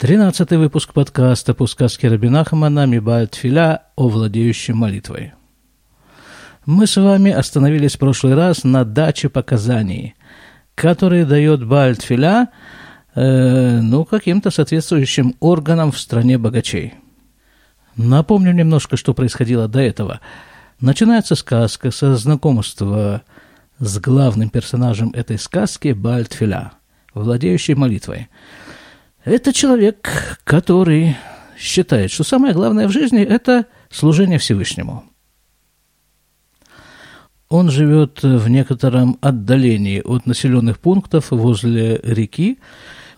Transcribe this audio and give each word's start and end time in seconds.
Тринадцатый 0.00 0.56
выпуск 0.56 0.94
подкаста 0.94 1.52
по 1.52 1.66
сказке 1.66 2.08
Рабинахмана 2.08 2.86
Мибаат 2.86 3.38
о 3.96 4.08
владеющем 4.08 4.78
молитвой. 4.78 5.34
Мы 6.64 6.86
с 6.86 6.96
вами 6.96 7.30
остановились 7.30 7.96
в 7.96 7.98
прошлый 7.98 8.34
раз 8.34 8.64
на 8.64 8.86
даче 8.86 9.28
показаний, 9.28 10.14
которые 10.74 11.26
дает 11.26 11.66
Баальт 11.66 12.00
Филя 12.00 12.48
э, 13.14 13.80
ну, 13.82 14.06
каким-то 14.06 14.50
соответствующим 14.50 15.36
органам 15.38 15.92
в 15.92 15.98
стране 15.98 16.38
богачей. 16.38 16.94
Напомню 17.94 18.54
немножко, 18.54 18.96
что 18.96 19.12
происходило 19.12 19.68
до 19.68 19.80
этого. 19.80 20.20
Начинается 20.80 21.34
сказка 21.34 21.90
со 21.90 22.16
знакомства 22.16 23.20
с 23.78 23.98
главным 23.98 24.48
персонажем 24.48 25.10
этой 25.10 25.38
сказки 25.38 25.92
Баальт 25.92 26.32
Филя, 26.32 26.72
молитвой– 27.74 28.30
это 29.24 29.52
человек, 29.52 30.38
который 30.44 31.16
считает, 31.58 32.10
что 32.10 32.24
самое 32.24 32.54
главное 32.54 32.88
в 32.88 32.92
жизни– 32.92 33.22
это 33.28 33.66
служение 33.90 34.38
Всевышнему. 34.38 35.04
Он 37.48 37.70
живет 37.70 38.22
в 38.22 38.48
некотором 38.48 39.18
отдалении 39.20 40.00
от 40.00 40.24
населенных 40.24 40.78
пунктов 40.78 41.32
возле 41.32 42.00
реки. 42.02 42.60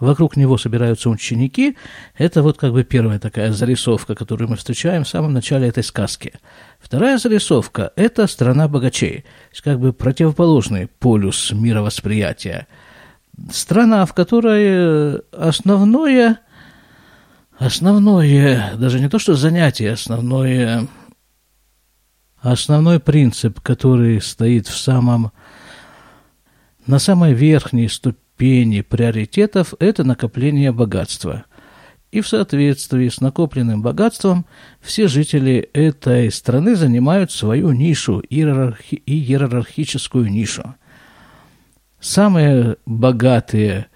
Вокруг 0.01 0.37
него 0.37 0.57
собираются 0.57 1.11
ученики. 1.11 1.77
Это 2.17 2.43
вот 2.43 2.57
как 2.57 2.73
бы 2.73 2.83
первая 2.83 3.19
такая 3.21 3.53
зарисовка, 3.53 4.15
которую 4.15 4.49
мы 4.49 4.57
встречаем 4.57 5.05
в 5.05 5.09
самом 5.09 5.35
начале 5.35 5.69
этой 5.69 5.85
сказки. 5.85 6.33
Вторая 6.81 7.19
зарисовка– 7.19 7.93
это 7.97 8.27
страна 8.27 8.69
богачей, 8.69 9.25
как 9.63 9.79
бы 9.79 9.93
противоположный 9.93 10.89
полюс 10.89 11.53
мировосприятия– 11.53 12.67
страна, 13.51 14.07
в 14.07 14.15
которой 14.15 15.19
основное, 15.33 16.41
основное, 17.59 18.75
даже 18.77 19.01
не 19.01 19.09
то 19.09 19.19
что 19.19 19.35
занятие, 19.35 19.93
основное, 19.93 20.89
основной 22.41 23.01
принцип, 23.01 23.61
который 23.61 24.21
стоит 24.21 24.67
в 24.67 24.77
самом, 24.77 25.33
на 26.87 26.99
самой 26.99 27.33
верхней 27.33 27.89
ступени 27.89 28.81
приоритетов, 28.81 29.75
это 29.79 30.05
накопление 30.05 30.73
богатства. 30.73 31.45
И 32.11 32.21
в 32.21 32.29
соответствии 32.29 33.09
с 33.09 33.23
накопленным 33.23 33.81
богатством 33.81 34.45
все 34.83 35.09
жители 35.09 35.71
этой 35.73 36.31
страны 36.31 36.77
занимают 36.77 37.33
свою 37.33 37.73
нишу, 37.73 38.23
иерархи, 38.29 39.03
иерархическую 39.07 40.31
нишу– 40.31 40.75
Самые 42.03 42.79
богатые 42.85 43.87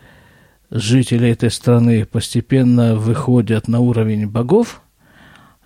жители 0.70 1.28
этой 1.28 1.50
страны 1.50 2.06
постепенно 2.06 2.94
выходят 2.94 3.66
на 3.66 3.80
уровень 3.80 4.28
богов, 4.28 4.80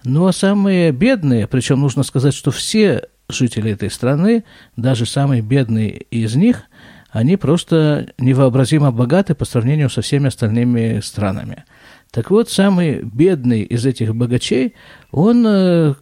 ну 0.04 0.26
а 0.26 0.32
самые 0.32 0.90
бедные, 0.90 1.46
причем 1.46 1.80
нужно 1.80 2.02
сказать, 2.02 2.32
что 2.32 2.50
все 2.50 3.08
жители 3.28 3.72
этой 3.72 3.90
страны, 3.90 4.44
даже 4.74 5.04
самые 5.04 5.42
бедные 5.42 5.98
из 6.10 6.34
них, 6.34 6.62
они 7.10 7.36
просто 7.36 8.14
невообразимо 8.16 8.90
богаты 8.90 9.34
по 9.34 9.44
сравнению 9.44 9.90
со 9.90 10.00
всеми 10.00 10.28
остальными 10.28 11.00
странами. 11.00 11.64
Так 12.10 12.30
вот, 12.30 12.48
самый 12.48 13.02
бедный 13.02 13.60
из 13.64 13.84
этих 13.84 14.16
богачей, 14.16 14.74
он 15.10 15.44
э, 15.46 15.94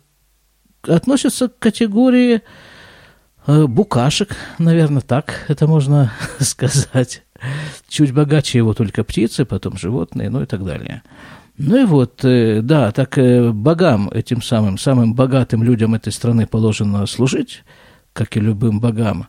относится 0.82 1.48
к 1.48 1.58
категории 1.58 2.42
букашек, 3.48 4.36
наверное, 4.58 5.00
так 5.00 5.46
это 5.48 5.66
можно 5.66 6.12
сказать. 6.38 7.22
Чуть 7.88 8.12
богаче 8.12 8.58
его 8.58 8.74
только 8.74 9.04
птицы, 9.04 9.44
потом 9.44 9.78
животные, 9.78 10.28
ну 10.28 10.42
и 10.42 10.46
так 10.46 10.64
далее. 10.64 11.02
Ну 11.56 11.82
и 11.82 11.84
вот, 11.84 12.24
э, 12.24 12.60
да, 12.62 12.92
так 12.92 13.18
э, 13.18 13.50
богам, 13.50 14.08
этим 14.10 14.42
самым, 14.42 14.78
самым 14.78 15.14
богатым 15.14 15.62
людям 15.62 15.94
этой 15.94 16.12
страны 16.12 16.46
положено 16.46 17.04
служить, 17.06 17.64
как 18.12 18.36
и 18.36 18.40
любым 18.40 18.80
богам, 18.80 19.26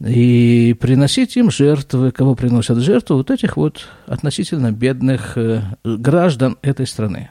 и 0.00 0.74
приносить 0.80 1.36
им 1.36 1.50
жертвы, 1.50 2.12
кого 2.12 2.34
приносят 2.34 2.78
жертву, 2.78 3.16
вот 3.16 3.30
этих 3.30 3.56
вот 3.56 3.88
относительно 4.06 4.72
бедных 4.72 5.36
граждан 5.84 6.56
этой 6.62 6.86
страны. 6.86 7.30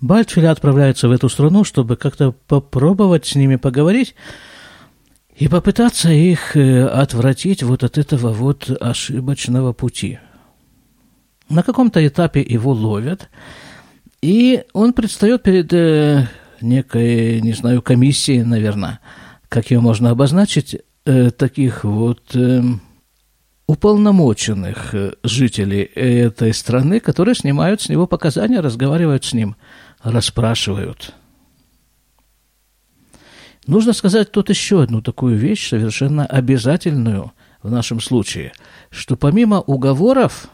Бальтфиля 0.00 0.50
отправляется 0.50 1.08
в 1.08 1.12
эту 1.12 1.28
страну, 1.28 1.64
чтобы 1.64 1.96
как-то 1.96 2.32
попробовать 2.46 3.26
с 3.26 3.34
ними 3.34 3.56
поговорить, 3.56 4.14
и 5.40 5.48
попытаться 5.48 6.10
их 6.10 6.54
э, 6.54 6.86
отвратить 6.86 7.62
вот 7.62 7.82
от 7.82 7.96
этого 7.96 8.30
вот 8.30 8.70
ошибочного 8.78 9.72
пути. 9.72 10.18
На 11.48 11.62
каком-то 11.62 12.06
этапе 12.06 12.42
его 12.42 12.72
ловят, 12.72 13.30
и 14.20 14.64
он 14.74 14.92
предстает 14.92 15.42
перед 15.42 15.72
э, 15.72 16.28
некой, 16.60 17.40
не 17.40 17.54
знаю, 17.54 17.80
комиссией, 17.80 18.42
наверное, 18.42 19.00
как 19.48 19.70
ее 19.70 19.80
можно 19.80 20.10
обозначить, 20.10 20.76
э, 21.06 21.30
таких 21.30 21.84
вот 21.84 22.36
уполномоченных 23.66 24.94
жителей 25.22 25.84
этой 25.84 26.52
страны, 26.52 27.00
которые 27.00 27.34
снимают 27.34 27.80
с 27.80 27.88
него 27.88 28.06
показания, 28.06 28.60
разговаривают 28.60 29.24
с 29.24 29.32
ним, 29.32 29.56
расспрашивают– 30.02 31.14
Нужно 33.70 33.92
сказать 33.92 34.32
тут 34.32 34.48
еще 34.48 34.82
одну 34.82 35.00
такую 35.00 35.36
вещь, 35.36 35.68
совершенно 35.68 36.26
обязательную 36.26 37.30
в 37.62 37.70
нашем 37.70 38.00
случае, 38.00 38.52
что 38.90 39.14
помимо 39.14 39.60
уговоров 39.60 40.48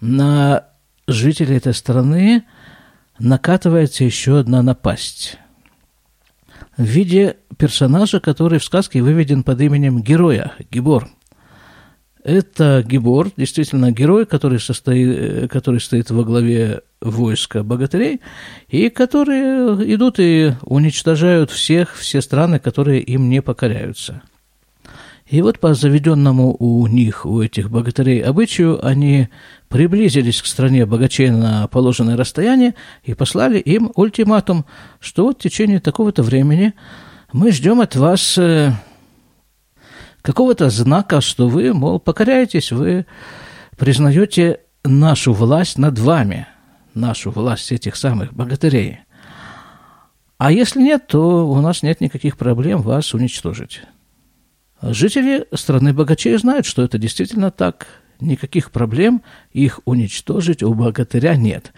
на 0.00 0.68
жителей 1.08 1.56
этой 1.56 1.74
страны 1.74 2.44
накатывается 3.18 4.04
еще 4.04 4.38
одна 4.38 4.62
напасть 4.62 5.38
в 6.76 6.84
виде 6.84 7.36
персонажа, 7.58 8.20
который 8.20 8.60
в 8.60 8.64
сказке 8.64 9.02
выведен 9.02 9.42
под 9.42 9.60
именем 9.60 10.00
героя, 10.00 10.52
Гибор. 10.70 11.08
Это 12.26 12.84
Гибор, 12.84 13.30
действительно 13.36 13.92
герой, 13.92 14.26
который, 14.26 14.58
состоит, 14.58 15.48
который 15.48 15.80
стоит 15.80 16.10
во 16.10 16.24
главе 16.24 16.80
войска 17.00 17.62
богатырей, 17.62 18.20
и 18.68 18.88
которые 18.88 19.94
идут 19.94 20.18
и 20.18 20.54
уничтожают 20.62 21.52
всех, 21.52 21.94
все 21.94 22.20
страны, 22.20 22.58
которые 22.58 23.00
им 23.00 23.30
не 23.30 23.40
покоряются. 23.42 24.22
И 25.28 25.40
вот 25.40 25.60
по 25.60 25.72
заведенному 25.74 26.56
у 26.58 26.88
них, 26.88 27.26
у 27.26 27.40
этих 27.40 27.70
богатырей 27.70 28.20
обычаю, 28.24 28.84
они 28.84 29.28
приблизились 29.68 30.42
к 30.42 30.46
стране 30.46 30.84
богачей 30.84 31.30
на 31.30 31.68
положенное 31.68 32.16
расстояние 32.16 32.74
и 33.04 33.14
послали 33.14 33.60
им 33.60 33.92
ультиматум, 33.94 34.66
что 34.98 35.26
вот 35.26 35.38
в 35.38 35.42
течение 35.42 35.78
такого-то 35.78 36.24
времени 36.24 36.74
мы 37.32 37.52
ждем 37.52 37.80
от 37.80 37.94
вас 37.94 38.36
э, 38.36 38.72
какого-то 40.26 40.70
знака, 40.70 41.20
что 41.20 41.46
вы, 41.48 41.72
мол, 41.72 42.00
покоряетесь, 42.00 42.72
вы 42.72 43.06
признаете 43.76 44.58
нашу 44.82 45.32
власть 45.32 45.78
над 45.78 46.00
вами, 46.00 46.48
нашу 46.94 47.30
власть 47.30 47.70
этих 47.70 47.94
самых 47.94 48.34
богатырей. 48.34 48.98
А 50.36 50.50
если 50.50 50.82
нет, 50.82 51.06
то 51.06 51.48
у 51.48 51.60
нас 51.60 51.84
нет 51.84 52.00
никаких 52.00 52.36
проблем 52.36 52.82
вас 52.82 53.14
уничтожить. 53.14 53.82
Жители 54.82 55.46
страны 55.54 55.92
богачей 55.92 56.36
знают, 56.38 56.66
что 56.66 56.82
это 56.82 56.98
действительно 56.98 57.52
так. 57.52 57.86
Никаких 58.18 58.72
проблем 58.72 59.22
их 59.52 59.78
уничтожить 59.84 60.64
у 60.64 60.74
богатыря 60.74 61.36
нет. 61.36 61.72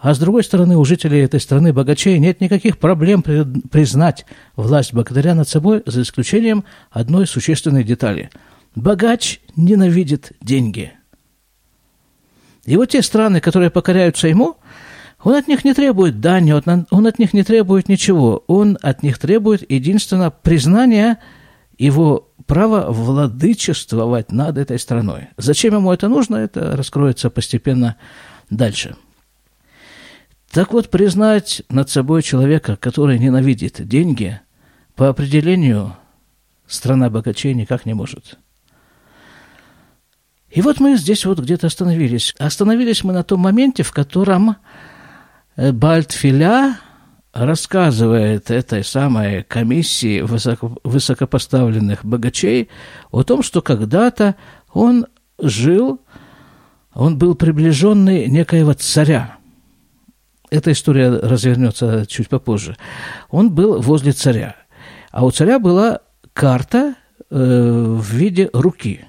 А 0.00 0.14
с 0.14 0.18
другой 0.18 0.44
стороны, 0.44 0.76
у 0.76 0.84
жителей 0.84 1.20
этой 1.20 1.40
страны 1.40 1.72
богачей 1.72 2.18
нет 2.18 2.40
никаких 2.40 2.78
проблем 2.78 3.22
признать 3.22 4.26
власть 4.54 4.94
богатыря 4.94 5.34
над 5.34 5.48
собой, 5.48 5.82
за 5.86 6.02
исключением 6.02 6.64
одной 6.90 7.26
существенной 7.26 7.82
детали. 7.82 8.30
Богач 8.76 9.40
ненавидит 9.56 10.32
деньги. 10.40 10.92
И 12.64 12.76
вот 12.76 12.90
те 12.90 13.02
страны, 13.02 13.40
которые 13.40 13.70
покоряются 13.70 14.28
ему, 14.28 14.56
он 15.24 15.34
от 15.34 15.48
них 15.48 15.64
не 15.64 15.74
требует 15.74 16.20
дани, 16.20 16.52
он 16.90 17.06
от 17.06 17.18
них 17.18 17.32
не 17.32 17.42
требует 17.42 17.88
ничего. 17.88 18.44
Он 18.46 18.78
от 18.82 19.02
них 19.02 19.18
требует 19.18 19.68
единственно 19.68 20.30
признания 20.30 21.18
его 21.76 22.30
права 22.46 22.92
владычествовать 22.92 24.30
над 24.30 24.58
этой 24.58 24.78
страной. 24.78 25.28
Зачем 25.36 25.74
ему 25.74 25.92
это 25.92 26.08
нужно, 26.08 26.36
это 26.36 26.76
раскроется 26.76 27.30
постепенно 27.30 27.96
дальше. 28.48 28.94
Так 30.50 30.72
вот, 30.72 30.90
признать 30.90 31.62
над 31.68 31.90
собой 31.90 32.22
человека, 32.22 32.76
который 32.76 33.18
ненавидит 33.18 33.86
деньги, 33.86 34.40
по 34.94 35.08
определению 35.08 35.96
страна 36.66 37.10
богачей 37.10 37.54
никак 37.54 37.86
не 37.86 37.94
может. 37.94 38.38
И 40.50 40.62
вот 40.62 40.80
мы 40.80 40.96
здесь 40.96 41.26
вот 41.26 41.38
где-то 41.38 41.66
остановились. 41.66 42.34
Остановились 42.38 43.04
мы 43.04 43.12
на 43.12 43.22
том 43.22 43.40
моменте, 43.40 43.82
в 43.82 43.92
котором 43.92 44.56
э, 45.56 45.72
Бальтфиля 45.72 46.78
рассказывает 47.32 48.50
этой 48.50 48.82
самой 48.82 49.42
комиссии 49.44 50.22
высоко, 50.22 50.78
высокопоставленных 50.82 52.04
богачей 52.04 52.70
о 53.10 53.22
том, 53.22 53.42
что 53.42 53.60
когда-то 53.60 54.34
он 54.72 55.06
жил 55.38 56.00
Он 56.94 57.16
был 57.16 57.36
приближенный 57.36 58.26
некоего 58.26 58.72
царя. 58.72 59.37
Эта 60.50 60.72
история 60.72 61.10
развернется 61.10 62.06
чуть 62.06 62.28
попозже. 62.28 62.76
Он 63.30 63.50
был 63.50 63.80
возле 63.80 64.12
царя. 64.12 64.56
А 65.10 65.24
у 65.24 65.30
царя 65.30 65.58
была 65.58 66.00
карта 66.32 66.94
э, 67.30 67.36
в 67.36 68.10
виде 68.12 68.50
руки. 68.52 69.04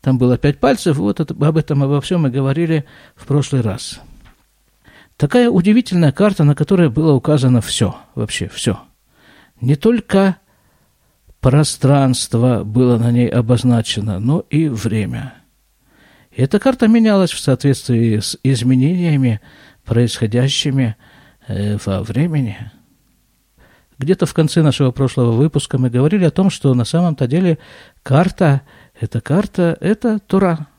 Там 0.00 0.18
было 0.18 0.38
пять 0.38 0.58
пальцев, 0.58 0.96
вот 0.96 1.20
это, 1.20 1.34
об 1.34 1.56
этом 1.56 1.82
обо 1.82 2.00
всем 2.00 2.22
мы 2.22 2.30
говорили 2.30 2.84
в 3.14 3.26
прошлый 3.26 3.60
раз. 3.60 4.00
Такая 5.16 5.50
удивительная 5.50 6.12
карта, 6.12 6.44
на 6.44 6.54
которой 6.54 6.88
было 6.88 7.12
указано 7.12 7.60
все, 7.60 7.96
вообще 8.14 8.48
все. 8.48 8.80
Не 9.60 9.76
только 9.76 10.38
пространство 11.40 12.64
было 12.64 12.96
на 12.96 13.10
ней 13.10 13.28
обозначено, 13.28 14.18
но 14.18 14.40
и 14.48 14.68
время. 14.68 15.34
И 16.30 16.42
эта 16.42 16.58
карта 16.58 16.88
менялась 16.88 17.32
в 17.32 17.38
соответствии 17.38 18.18
с 18.18 18.38
изменениями, 18.42 19.40
происходящими 19.90 20.94
э, 21.48 21.76
во 21.84 22.02
времени. 22.04 22.56
Где-то 23.98 24.24
в 24.24 24.32
конце 24.32 24.62
нашего 24.62 24.92
прошлого 24.92 25.32
выпуска 25.32 25.78
мы 25.78 25.90
говорили 25.90 26.24
о 26.24 26.30
том, 26.30 26.48
что 26.48 26.72
на 26.74 26.84
самом-то 26.84 27.26
деле 27.26 27.58
карта, 28.04 28.62
эта 28.98 29.20
карта, 29.20 29.76
это 29.80 30.20
Тура– 30.20 30.68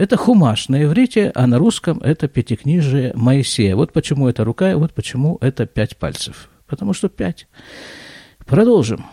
это 0.00 0.16
хумаш 0.16 0.70
на 0.70 0.84
иврите, 0.84 1.30
а 1.34 1.46
на 1.46 1.58
русском 1.58 1.98
это 1.98 2.28
пятикнижие 2.28 3.12
Моисея. 3.14 3.76
Вот 3.76 3.92
почему 3.92 4.28
это 4.28 4.44
рука, 4.44 4.70
и 4.70 4.74
вот 4.74 4.94
почему 4.94 5.36
это 5.42 5.66
пять 5.66 5.98
пальцев. 5.98 6.48
Потому 6.66 6.94
что 6.94 7.10
пять. 7.10 7.46
Продолжим. 8.46 9.04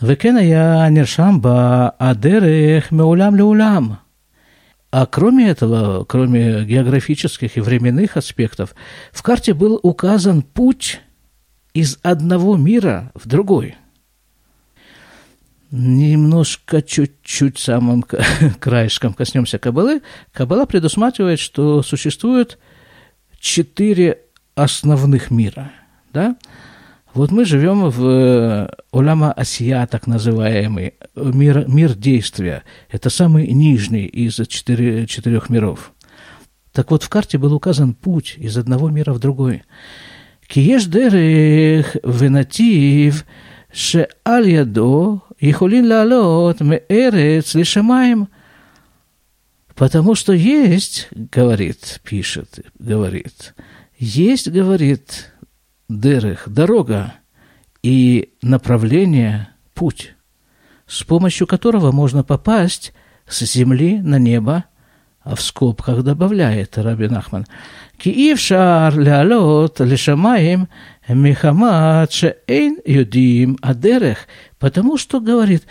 Векен 0.00 0.38
я 0.38 0.88
нершамба 0.88 1.90
адерех 1.98 2.90
меулям 2.90 3.36
леулям. 3.36 3.98
А 4.96 5.06
кроме 5.06 5.48
этого, 5.48 6.04
кроме 6.04 6.64
географических 6.64 7.56
и 7.56 7.60
временных 7.60 8.16
аспектов, 8.16 8.76
в 9.10 9.24
карте 9.24 9.52
был 9.52 9.80
указан 9.82 10.42
путь 10.42 11.00
из 11.72 11.98
одного 12.04 12.56
мира 12.56 13.10
в 13.12 13.26
другой– 13.26 13.74
немножко, 15.72 16.80
чуть-чуть 16.80 17.58
самым 17.58 18.04
краешком 18.60 19.14
коснемся 19.14 19.58
Кабалы, 19.58 20.00
Кабала 20.32 20.64
предусматривает, 20.64 21.40
что 21.40 21.82
существует 21.82 22.60
четыре 23.40 24.20
основных 24.54 25.32
мира. 25.32 25.72
Да? 26.12 26.36
Вот 27.14 27.30
мы 27.30 27.44
живем 27.44 27.88
в 27.90 28.04
э, 28.04 28.68
Уляма 28.90 29.32
Асия, 29.32 29.86
так 29.86 30.08
называемый, 30.08 30.94
э, 31.14 31.30
мир, 31.32 31.64
мир 31.68 31.94
действия. 31.94 32.64
Это 32.90 33.08
самый 33.08 33.46
нижний 33.52 34.06
из 34.06 34.34
четыре, 34.48 35.06
четырех 35.06 35.48
миров. 35.48 35.92
Так 36.72 36.90
вот, 36.90 37.04
в 37.04 37.08
карте 37.08 37.38
был 37.38 37.54
указан 37.54 37.94
путь 37.94 38.34
из 38.36 38.58
одного 38.58 38.90
мира 38.90 39.12
в 39.12 39.20
другой. 39.20 39.62
Киеш 40.48 40.86
дерех 40.86 41.96
венатив 42.02 43.24
ше 43.72 44.08
аль 44.26 44.50
ядо 44.50 45.22
ехулин 45.40 45.86
лалот 45.86 46.60
ме 46.60 46.82
эрец 46.88 47.54
лишамаем– 47.54 48.28
Потому 49.74 50.14
что 50.14 50.32
есть, 50.32 51.08
говорит, 51.10 52.00
пишет, 52.04 52.60
говорит, 52.78 53.54
есть, 53.98 54.48
говорит, 54.48 55.32
дырых, 55.88 56.44
дорога 56.46 57.14
и 57.82 58.30
направление, 58.42 59.48
путь, 59.74 60.14
с 60.86 61.02
помощью 61.02 61.46
которого 61.46 61.92
можно 61.92 62.22
попасть 62.22 62.92
с 63.26 63.40
земли 63.44 64.00
на 64.00 64.18
небо, 64.18 64.64
а 65.22 65.34
в 65.34 65.40
скобках 65.40 66.02
добавляет 66.02 66.76
Рабин 66.76 67.14
Ахман, 67.14 67.46
«Ки 67.96 68.10
ившар 68.10 68.98
лялот 68.98 69.80
лишамаем 69.80 70.68
михамат 71.08 72.12
шеэйн 72.12 72.78
юдим 72.84 73.58
адерех», 73.62 74.26
потому 74.58 74.98
что, 74.98 75.20
говорит, 75.20 75.64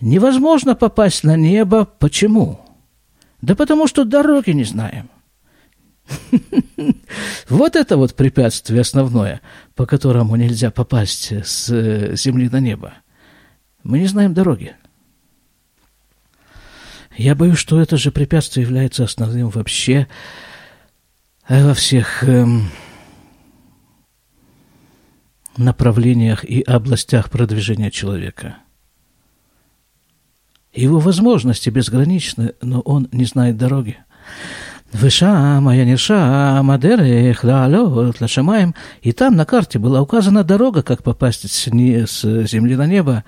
невозможно 0.00 0.74
попасть 0.74 1.24
на 1.24 1.36
небо. 1.36 1.86
Почему? 1.86 2.60
Да 3.40 3.54
потому 3.54 3.86
что 3.86 4.04
дороги 4.04 4.50
не 4.50 4.64
знаем. 4.64 5.08
Вот 7.48 7.76
это 7.76 7.96
вот 7.96 8.14
препятствие 8.14 8.80
основное, 8.80 9.40
по 9.74 9.86
которому 9.86 10.36
нельзя 10.36 10.70
попасть 10.70 11.32
с 11.32 11.70
э, 11.70 12.14
земли 12.16 12.48
на 12.48 12.60
небо. 12.60 12.94
Мы 13.82 14.00
не 14.00 14.06
знаем 14.06 14.34
дороги. 14.34 14.76
Я 17.16 17.34
боюсь, 17.34 17.58
что 17.58 17.80
это 17.80 17.96
же 17.96 18.12
препятствие 18.12 18.64
является 18.64 19.04
основным 19.04 19.48
вообще 19.48 20.06
э, 21.48 21.66
во 21.66 21.74
всех 21.74 22.22
эм, 22.22 22.70
направлениях 25.56 26.44
и 26.44 26.62
областях 26.62 27.30
продвижения 27.30 27.90
человека. 27.90 28.58
Его 30.72 31.00
возможности 31.00 31.70
безграничны, 31.70 32.54
но 32.60 32.80
он 32.80 33.08
не 33.10 33.24
знает 33.24 33.56
дороги. 33.56 33.98
Вышам, 34.92 35.70
я 35.70 35.84
нершам, 35.84 36.70
адерех, 36.70 37.44
лаалот, 37.44 38.20
лашамаем. 38.20 38.74
И 39.02 39.12
там 39.12 39.36
на 39.36 39.44
карте 39.44 39.78
была 39.78 40.00
указана 40.00 40.44
дорога, 40.44 40.82
как 40.82 41.02
попасть 41.02 41.48
с, 41.50 41.64
земли 41.66 42.74
на 42.74 42.86
небо. 42.86 43.24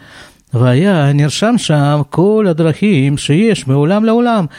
Вая 0.53 1.13
нершам 1.13 1.59
шам, 1.59 2.05
коль 2.05 2.49
адрахим, 2.49 3.19
шиеш, 3.19 3.67
улам 3.67 4.05
лаулам. 4.05 4.51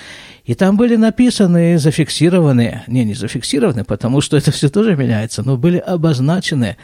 И 0.45 0.53
там 0.53 0.77
были 0.77 0.95
написаны, 0.95 1.77
зафиксированы, 1.79 2.83
не, 2.87 3.03
не 3.03 3.13
зафиксированы, 3.13 3.83
потому 3.83 4.21
что 4.21 4.37
это 4.37 4.51
все 4.51 4.69
тоже 4.69 4.95
меняется, 4.95 5.43
но 5.43 5.57
были 5.57 5.77
обозначены 5.77 6.77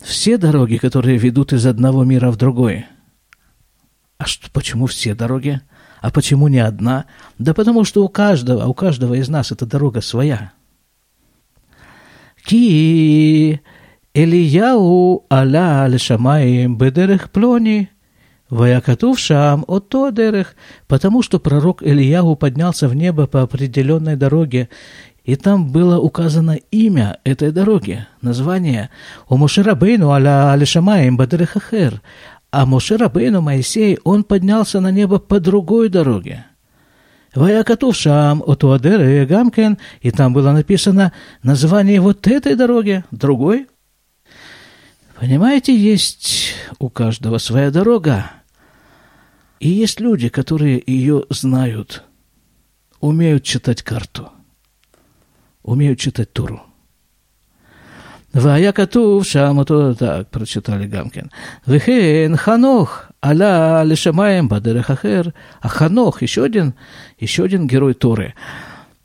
все 0.00 0.38
дороги, 0.38 0.76
которые 0.76 1.18
ведут 1.18 1.52
из 1.52 1.66
одного 1.66 2.04
мира 2.04 2.30
в 2.30 2.36
другой. 2.36 2.86
А 4.18 4.26
что, 4.26 4.50
почему 4.50 4.86
все 4.86 5.14
дороги? 5.14 5.60
А 6.00 6.10
почему 6.10 6.48
не 6.48 6.58
одна? 6.58 7.04
Да 7.38 7.54
потому 7.54 7.84
что 7.84 8.04
у 8.04 8.08
каждого, 8.08 8.66
у 8.66 8.74
каждого 8.74 9.14
из 9.14 9.28
нас 9.28 9.52
эта 9.52 9.66
дорога 9.66 10.00
своя. 10.00 10.52
Ки 12.42 13.60
Элияу 14.14 15.24
аля 15.30 15.86
лешамаем 15.86 16.76
бедерех 16.76 17.30
плони, 17.30 17.90
Ваякатув 18.48 19.18
шам 19.18 19.64
ото 19.68 20.10
дерех, 20.10 20.56
потому 20.88 21.22
что 21.22 21.38
пророк 21.38 21.84
Ильяу 21.84 22.34
поднялся 22.34 22.88
в 22.88 22.94
небо 22.96 23.28
по 23.28 23.42
определенной 23.42 24.16
дороге, 24.16 24.68
и 25.22 25.36
там 25.36 25.70
было 25.70 26.00
указано 26.00 26.58
имя 26.72 27.18
этой 27.22 27.52
дороги, 27.52 28.06
название 28.22 28.90
«У 29.28 29.36
Мошерабейну 29.36 30.10
аля 30.10 30.50
алишамаем 30.50 31.16
бадрехахер», 31.16 32.02
а 32.50 32.66
Мошерабейну 32.66 33.40
Моисей, 33.40 33.98
он 34.04 34.24
поднялся 34.24 34.80
на 34.80 34.90
небо 34.90 35.18
по 35.18 35.40
другой 35.40 35.88
дороге. 35.88 36.46
Ваякатув 37.34 37.94
шам 37.96 38.42
отуадере 38.44 39.24
гамкен, 39.24 39.78
и 40.00 40.10
там 40.10 40.32
было 40.32 40.52
написано 40.52 41.12
название 41.42 42.00
вот 42.00 42.26
этой 42.26 42.56
дороги, 42.56 43.04
другой. 43.10 43.68
Понимаете, 45.18 45.76
есть 45.76 46.54
у 46.78 46.88
каждого 46.88 47.38
своя 47.38 47.70
дорога. 47.70 48.30
И 49.60 49.68
есть 49.68 50.00
люди, 50.00 50.28
которые 50.28 50.82
ее 50.84 51.24
знают, 51.30 52.04
умеют 53.00 53.44
читать 53.44 53.82
карту– 53.82 54.30
умеют 55.62 55.98
читать 55.98 56.32
Туру. 56.32 56.62
והיה 58.35 58.71
כתוב 58.71 59.23
שם 59.25 59.57
אותו, 59.57 59.93
так, 59.93 60.27
прочитали 60.29 60.87
Гамкин. 60.87 61.29
Вехен 61.67 62.35
Ханох, 62.35 63.05
аля 63.23 63.83
лешамаем 63.83 64.49
бадерех 64.49 64.89
ахер. 64.89 65.33
А 65.61 65.69
Ханох, 65.69 66.21
еще 66.21 66.43
один, 66.43 66.73
еще 67.17 67.45
один 67.45 67.65
герой 67.65 67.93
Торы. 67.93 68.33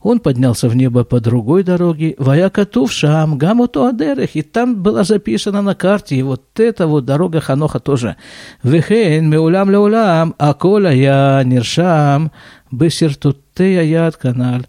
Он 0.03 0.19
поднялся 0.19 0.69
в 0.69 0.75
небо 0.75 1.05
по 1.05 1.21
другой 1.21 1.63
дороге, 1.63 2.15
вая 2.19 2.49
котув 2.49 2.91
шам, 2.91 3.37
гамуту 3.37 3.85
адерех, 3.85 4.35
и 4.35 4.43
там 4.43 4.83
была 4.83 5.05
записана 5.05 5.61
на 5.63 5.75
карте, 5.75 6.17
и 6.17 6.23
вот 6.23 6.59
эта 6.59 6.87
вот 6.87 7.05
дорога 7.05 7.41
Ханоха 7.41 7.81
тоже. 7.81 8.17
Вехен 8.63 9.29
меулям 9.29 9.71
леулам, 9.71 10.35
а 10.39 10.55
коля 10.55 10.91
я 10.91 11.43
ниршам, 11.45 12.33
бесертутея 12.73 13.83
яд 13.83 14.17
канал. 14.17 14.63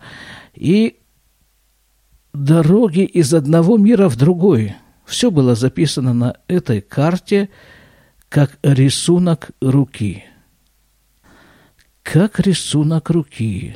И 0.53 0.97
дороги 2.35 3.03
из 3.03 3.33
одного 3.33 3.77
мира 3.77 4.09
в 4.09 4.15
другой. 4.15 4.75
Все 5.05 5.31
было 5.31 5.55
записано 5.55 6.13
на 6.13 6.35
этой 6.47 6.81
карте 6.81 7.49
как 8.29 8.57
рисунок 8.63 9.51
руки. 9.61 10.23
Как 12.03 12.39
рисунок 12.39 13.09
руки. 13.09 13.75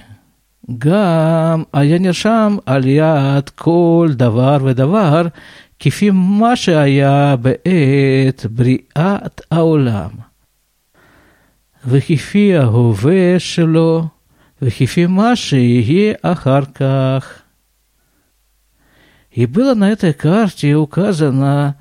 Гам, 0.67 1.67
а 1.71 1.85
я 1.85 1.99
не 1.99 2.11
шам, 2.13 2.61
алият, 2.65 3.51
коль, 3.51 4.15
давар, 4.15 4.63
ведавар, 4.63 5.31
כפי 5.79 6.09
מה 6.11 6.55
שהיה 6.55 7.35
בעת 7.35 8.45
בריאת 8.49 9.41
העולם, 9.51 10.09
וכפי 11.85 12.57
ההווה 12.57 13.39
שלו 13.39 14.07
Вехифимаши 14.61 15.59
и 15.59 16.15
Ахарках. 16.23 17.41
И 19.30 19.46
было 19.46 19.74
на 19.74 19.90
этой 19.90 20.12
карте 20.12 20.74
указано 20.74 21.76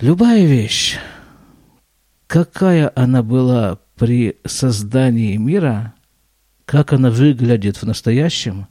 любая 0.00 0.44
вещь, 0.44 0.98
какая 2.26 2.92
она 2.94 3.22
была 3.22 3.78
при 3.96 4.36
создании 4.44 5.36
мира, 5.36 5.94
как 6.66 6.92
она 6.92 7.10
выглядит 7.10 7.78
в 7.78 7.84
настоящем 7.84 8.66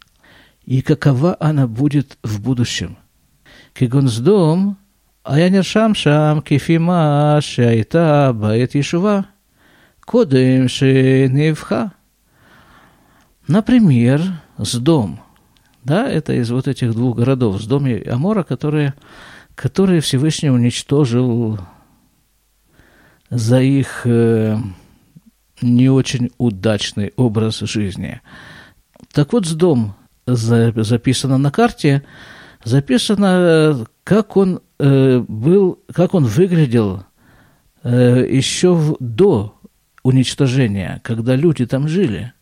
и 0.64 0.82
какова 0.82 1.36
она 1.40 1.66
будет 1.68 2.20
в 2.24 2.40
будущем. 2.40 2.98
Кигонсдом, 3.74 4.78
а 5.24 5.40
я 5.40 5.50
не 5.50 5.64
шам-шам, 5.64 6.44
кифима, 6.44 7.40
шайта, 7.42 8.32
бает 8.34 8.76
Ишува, 8.76 9.26
кодем 10.06 10.70
шеневха. 10.70 11.94
Например, 13.48 14.22
с 14.58 14.76
дом– 14.78 15.20
да, 15.84 16.10
это 16.10 16.34
из 16.34 16.52
вот 16.52 16.68
этих 16.68 16.94
двух 16.94 17.18
городов, 17.18 17.62
Сдом 17.62 17.88
и 17.88 18.06
Амора, 18.08 18.44
которые, 18.44 18.94
которые 19.56 20.02
Всевышний 20.02 20.50
уничтожил 20.50 21.60
за 23.30 23.62
их 23.62 24.02
э, 24.06 24.58
не 25.62 25.90
очень 25.90 26.32
удачный 26.38 27.14
образ 27.16 27.60
жизни. 27.60 28.22
Так 29.14 29.34
вот, 29.34 29.46
Сдом 29.46 29.96
за, 30.26 30.74
записано 30.76 31.38
на 31.38 31.52
карте, 31.52 32.04
записано, 32.64 33.86
как 34.04 34.36
он 34.38 34.62
э, 34.80 35.24
был, 35.28 35.80
как 35.94 36.14
он 36.14 36.26
выглядел 36.26 37.04
э, 37.84 38.28
еще 38.30 38.74
в, 38.74 38.98
до 39.00 39.56
уничтожения, 40.04 41.02
когда 41.04 41.36
люди 41.36 41.66
там 41.66 41.88
жили. 41.88 42.34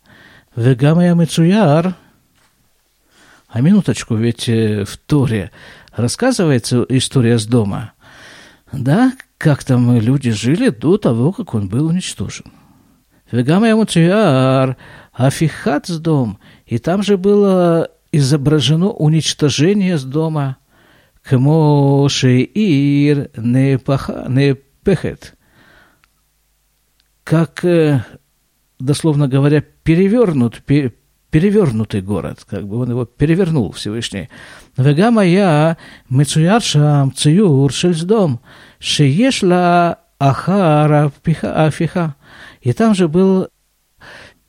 Вегамая 0.55 1.13
Мецуяр, 1.13 1.95
а 3.57 3.61
минуточку, 3.61 4.13
ведь 4.13 4.47
э, 4.49 4.85
в 4.85 4.97
Торе 4.97 5.49
рассказывается 5.95 6.85
история 6.89 7.39
с 7.39 7.47
дома. 7.47 7.93
Да, 8.71 9.13
как 9.39 9.63
там 9.63 9.99
люди 9.99 10.29
жили 10.29 10.69
до 10.69 10.99
того, 10.99 11.31
как 11.31 11.55
он 11.55 11.67
был 11.67 11.87
уничтожен. 11.87 12.45
Вегама 13.31 13.67
ему 13.67 13.87
афихат 15.11 15.87
с 15.87 15.97
дом. 15.97 16.37
И 16.67 16.77
там 16.77 17.01
же 17.01 17.17
было 17.17 17.89
изображено 18.11 18.89
уничтожение 18.89 19.97
с 19.97 20.03
дома. 20.03 20.57
Кмоши 21.23 22.41
ир 22.41 23.31
не 23.35 23.79
пехет. 24.83 25.35
Как, 27.23 27.65
э, 27.65 28.05
дословно 28.77 29.27
говоря, 29.27 29.63
перевернут, 29.81 30.61
перевернутый 31.37 32.01
город, 32.01 32.39
как 32.49 32.67
бы 32.67 32.79
он 32.79 32.89
его 32.89 33.05
перевернул 33.05 33.71
Всевышний. 33.71 34.27
Вега 34.75 35.11
моя 35.11 35.77
мецуяр 36.09 36.63
шам 36.63 37.13
циюр 37.13 37.71
шельздом, 37.71 38.39
шиешла 38.79 39.99
ахара 40.17 41.11
афиха. 41.43 42.15
И 42.61 42.73
там 42.73 42.95
же 42.95 43.07
был 43.07 43.49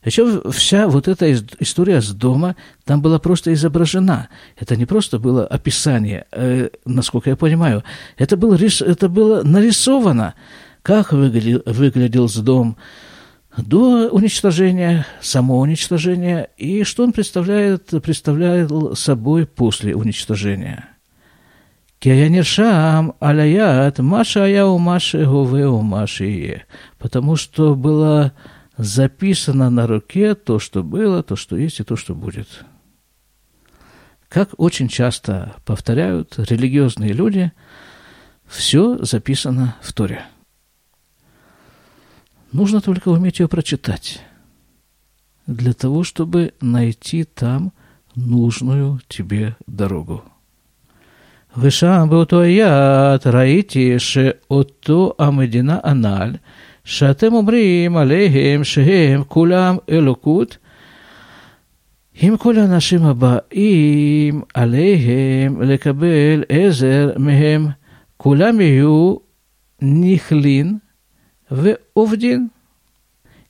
еще 0.02 0.50
вся 0.50 0.88
вот 0.88 1.08
эта 1.08 1.30
история 1.60 2.00
с 2.00 2.12
дома 2.12 2.56
там 2.86 3.02
была 3.02 3.18
просто 3.18 3.52
изображена. 3.52 4.30
Это 4.56 4.74
не 4.74 4.86
просто 4.86 5.18
было 5.18 5.46
описание, 5.46 6.24
э, 6.32 6.70
насколько 6.86 7.28
я 7.28 7.36
понимаю. 7.36 7.84
Это 8.16 8.38
было, 8.38 8.56
это 8.56 9.08
было 9.10 9.42
нарисовано, 9.42 10.32
как 10.80 11.12
выглядел, 11.12 11.60
выглядел 11.66 12.30
с 12.30 12.36
дом, 12.36 12.78
до 13.56 14.08
уничтожения, 14.10 15.06
само 15.20 15.58
уничтожение, 15.58 16.50
и 16.56 16.84
что 16.84 17.04
он 17.04 17.12
представляет, 17.12 17.90
представляет 18.02 18.70
собой 18.98 19.46
после 19.46 19.94
уничтожения. 19.94 20.88
Кияниршам 21.98 23.14
аляят 23.18 23.98
маша 23.98 24.44
аяу 24.44 24.78
маши 24.78 25.24
говеу 25.24 25.80
маши 25.82 26.64
Потому 26.98 27.34
что 27.34 27.74
было 27.74 28.32
записано 28.76 29.68
на 29.68 29.88
руке 29.88 30.36
то, 30.36 30.60
что 30.60 30.84
было, 30.84 31.24
то, 31.24 31.34
что 31.34 31.56
есть 31.56 31.80
и 31.80 31.84
то, 31.84 31.96
что 31.96 32.14
будет. 32.14 32.64
Как 34.28 34.50
очень 34.58 34.88
часто 34.88 35.56
повторяют 35.64 36.38
религиозные 36.38 37.12
люди, 37.12 37.50
все 38.46 38.98
записано 39.04 39.74
в 39.82 39.92
Торе. 39.92 40.24
Нужно 42.51 42.81
только 42.81 43.09
уметь 43.09 43.39
ее 43.39 43.47
прочитать, 43.47 44.21
для 45.47 45.73
того, 45.73 46.03
чтобы 46.03 46.53
найти 46.61 47.23
там 47.23 47.71
нужную 48.15 48.99
тебе 49.07 49.55
дорогу. 49.67 50.23
ושם 51.57 52.07
באותו 52.09 52.41
היד 52.41 53.27
ראיתי 53.27 53.99
שאותו 53.99 55.13
המדינה 55.19 55.79
הנ"ל 55.83 56.35
שאתם 56.83 57.33
אומרים 57.33 57.97
עליהם 57.97 58.63
שהם 58.63 59.23
כולם 59.27 59.77
אלוקות, 59.89 60.57
אם 62.23 62.35
כל 62.39 62.57
האנשים 62.57 63.05
הבאים 63.05 64.41
עליהם 64.53 65.61
לקבל 65.61 66.43
עזר 66.49 67.11
מהם, 67.17 67.67
כולם 68.17 68.61
יהיו 68.61 69.15
נכלין 69.81 70.77
в 71.50 71.78
Овдин. 71.94 72.50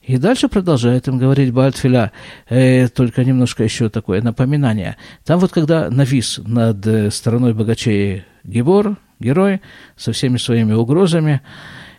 И 0.01 0.17
дальше 0.17 0.47
продолжает 0.47 1.07
им 1.07 1.19
говорить 1.19 1.53
Бальтфиля, 1.53 2.11
э, 2.47 2.87
только 2.87 3.23
немножко 3.23 3.63
еще 3.63 3.89
такое 3.89 4.21
напоминание. 4.21 4.97
Там 5.23 5.39
вот 5.39 5.51
когда 5.51 5.89
навис 5.89 6.39
над 6.43 6.85
э, 6.87 7.11
стороной 7.11 7.53
богачей 7.53 8.23
Гебор, 8.43 8.97
герой, 9.19 9.61
со 9.97 10.11
всеми 10.11 10.37
своими 10.37 10.73
угрозами, 10.73 11.41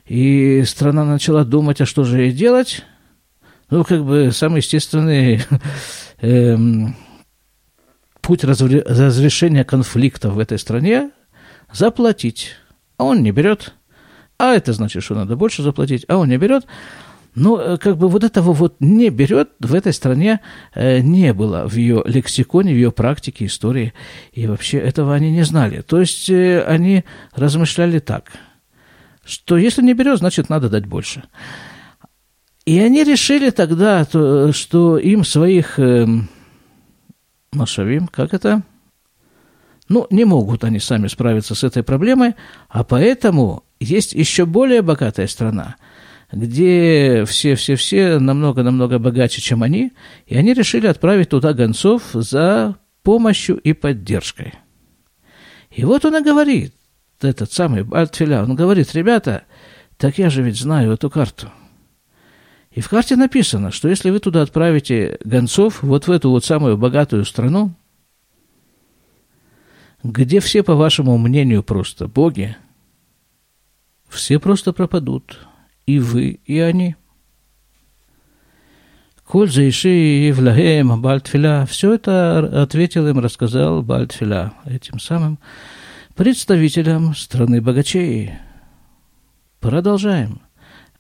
и 0.07 0.65
страна 0.65 1.05
начала 1.05 1.45
думать, 1.45 1.81
а 1.81 1.87
что 1.87 2.05
же 2.05 2.23
ей 2.23 2.33
делать, 2.33 2.85
ну, 3.71 3.85
как 3.85 4.05
бы 4.05 4.33
самый 4.33 4.57
естественный 4.57 5.43
э, 6.21 6.57
путь 8.23 8.43
разрешения 8.43 9.65
конфликта 9.65 10.31
в 10.31 10.39
этой 10.39 10.59
стране– 10.59 11.11
заплатить. 11.73 12.57
А 12.97 13.05
он 13.05 13.23
не 13.23 13.31
берет– 13.31 13.75
а 14.41 14.55
это 14.55 14.73
значит, 14.73 15.03
что 15.03 15.15
надо 15.15 15.37
больше 15.37 15.63
заплатить, 15.63 16.05
а 16.09 16.17
он 16.17 16.29
не 16.29 16.39
берет. 16.39 16.67
Ну, 17.35 17.59
э, 17.59 17.77
как 17.77 17.97
бы 17.97 18.09
вот 18.09 18.25
этого 18.25 18.53
вот 18.53 18.77
не 18.81 19.11
берет 19.11 19.51
в 19.61 19.75
этой 19.75 19.93
стране 19.93 20.41
э, 20.75 21.01
не 21.01 21.33
было 21.33 21.69
в 21.69 21.75
ее 21.75 22.03
лексиконе, 22.05 22.73
в 22.73 22.77
ее 22.77 22.91
практике, 22.91 23.47
истории. 23.47 23.93
И 24.33 24.47
вообще 24.47 24.79
этого 24.79 25.15
они 25.15 25.31
не 25.31 25.45
знали. 25.45 25.83
То 25.83 26.01
есть 26.01 26.29
э, 26.31 26.63
они 26.63 27.05
размышляли 27.35 27.99
так– 27.99 28.33
что 29.31 29.57
если 29.57 29.83
не 29.83 29.95
берет, 29.95 30.19
значит, 30.19 30.49
надо 30.49 30.69
дать 30.69 30.87
больше. 30.87 31.23
И 32.67 32.79
они 32.79 33.05
решили 33.05 33.51
тогда, 33.51 34.05
что 34.05 34.99
им 34.99 35.25
своих 35.25 35.79
э, 35.79 36.07
машавим, 37.53 38.09
как 38.09 38.35
это? 38.35 38.63
Ну, 39.89 40.07
не 40.11 40.25
могут 40.25 40.65
они 40.65 40.79
сами 40.79 41.09
справиться 41.09 41.55
с 41.55 41.65
этой 41.65 41.83
проблемой, 41.83 42.35
а 42.69 42.85
поэтому 42.85 43.65
есть 43.81 44.13
еще 44.13 44.47
более 44.47 44.83
богатая 44.83 45.27
страна, 45.27 45.77
где 46.31 47.25
все-все-все 47.27 48.19
намного-намного 48.19 48.99
богаче, 48.99 49.41
чем 49.41 49.63
они, 49.63 49.93
и 50.27 50.37
они 50.37 50.55
решили 50.55 50.87
отправить 50.87 51.31
туда 51.31 51.55
гонцов 51.55 52.03
за 52.13 52.77
помощью 53.03 53.57
и 53.57 53.73
поддержкой. 53.73 54.55
И 55.71 55.85
вот 55.85 56.05
он 56.05 56.17
и 56.17 56.23
говорит, 56.23 56.75
этот 57.21 57.53
самый 57.53 57.87
Альтфиля, 57.91 58.43
он 58.43 58.55
говорит, 58.55 58.95
ребята, 58.95 59.45
так 59.97 60.19
я 60.19 60.31
же 60.31 60.43
ведь 60.43 60.59
знаю 60.59 60.93
эту 60.93 61.11
карту. 61.11 61.51
И 62.71 62.81
в 62.81 62.89
карте 62.89 63.17
написано, 63.17 63.73
что 63.73 63.89
если 63.89 64.11
вы 64.11 64.21
туда 64.21 64.43
отправите 64.43 65.19
гонцов, 65.25 65.83
вот 65.83 66.07
в 66.07 66.11
эту 66.11 66.31
вот 66.31 66.45
самую 66.45 66.77
богатую 66.77 67.25
страну, 67.25 67.73
где 70.03 70.41
все, 70.41 70.63
по 70.63 70.75
вашему 70.75 71.19
мнению, 71.19 71.63
просто 71.63 72.07
боги, 72.07 72.57
все 74.31 74.39
просто 74.39 74.73
пропадут. 74.73 75.41
И 75.87 75.99
вы, 75.99 76.39
и 76.45 76.61
они. 76.61 76.95
Коль 79.27 79.51
заиши 79.51 80.29
и 80.29 80.31
влахем 80.31 81.03
Бальтфиля. 81.03 81.67
Все 81.69 81.95
это 81.95 82.63
ответил 82.63 83.09
им, 83.09 83.19
рассказал 83.19 83.83
Бальтфиля. 83.83 84.53
Этим 84.67 85.01
самым 85.01 85.41
представителям 86.15 87.13
страны 87.17 87.61
богачей. 87.61 88.35
Продолжаем. 89.59 90.43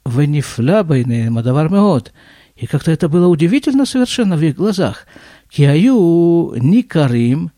Венифля 0.04 0.82
байне 0.82 1.30
мадавар 1.30 1.70
меот. 1.70 2.12
И 2.56 2.66
как-то 2.66 2.90
это 2.90 3.08
было 3.08 3.28
удивительно 3.28 3.86
совершенно 3.86 4.36
в 4.36 4.42
их 4.42 4.56
глазах. 4.56 5.06
Киаю 5.48 6.52
никарим 6.56 7.52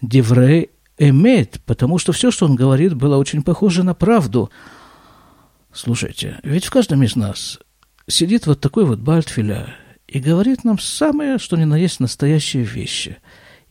девре 0.00 0.70
эмет, 0.96 1.60
потому 1.66 1.98
что 1.98 2.12
все, 2.12 2.30
что 2.30 2.46
он 2.46 2.56
говорит, 2.56 2.94
было 2.94 3.18
очень 3.18 3.42
похоже 3.42 3.82
на 3.82 3.92
правду. 3.92 4.50
Слушайте, 5.72 6.40
ведь 6.42 6.64
в 6.64 6.70
каждом 6.70 7.02
из 7.02 7.16
нас 7.16 7.58
сидит 8.06 8.46
вот 8.46 8.60
такой 8.60 8.84
вот 8.84 8.98
Бальтфиля, 8.98 9.74
и 10.08 10.20
говорит 10.20 10.64
нам 10.64 10.78
самое, 10.78 11.38
что 11.38 11.56
ни 11.56 11.64
на 11.64 11.76
есть 11.76 12.00
настоящие 12.00 12.64
вещи. 12.64 13.18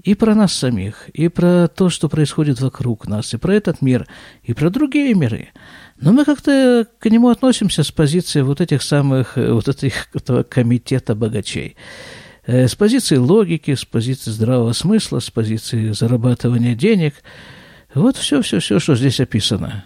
И 0.03 0.13
про 0.13 0.35
нас 0.35 0.53
самих, 0.53 1.09
и 1.09 1.27
про 1.27 1.67
то, 1.67 1.89
что 1.89 2.07
происходит 2.07 2.61
вокруг 2.61 3.07
нас, 3.07 3.33
и 3.33 3.37
про 3.37 3.55
этот 3.55 3.81
мир, 3.81 4.07
и 4.43 4.53
про 4.53 4.69
другие 4.69 5.15
миры. 5.15 5.49
Но 5.99 6.13
мы 6.13 6.23
как-то 6.23 6.87
к 6.99 7.09
нему 7.09 7.29
относимся 7.29 7.83
с 7.83 7.91
позиции 7.91 8.41
вот 8.41 8.61
этих 8.61 8.83
самых, 8.83 9.35
вот 9.35 9.67
этих, 9.67 10.09
этого 10.13 10.43
комитета 10.43 11.15
богачей. 11.15 11.75
Э, 12.45 12.67
с 12.67 12.75
позиции 12.75 13.17
логики, 13.17 13.73
с 13.73 13.83
позиции 13.83 14.29
здравого 14.29 14.73
смысла, 14.73 15.19
с 15.19 15.31
позиции 15.31 15.89
зарабатывания 15.89 16.75
денег. 16.75 17.15
Вот 17.95 18.15
все-все-все, 18.15 18.77
что 18.77 18.95
здесь 18.95 19.19
описано. 19.19 19.85